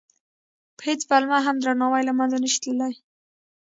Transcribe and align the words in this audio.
په 0.75 0.81
هېڅ 0.89 1.01
پلمه 1.09 1.37
هم 1.45 1.55
درناوی 1.63 2.01
له 2.09 2.13
منځه 2.19 2.37
نه 2.43 2.49
شي 2.51 2.59
تللی. 2.63 2.93